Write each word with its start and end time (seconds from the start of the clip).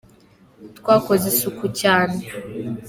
Twakoze 0.77 1.23
isuku 1.33 1.63
cyane. 1.79 2.17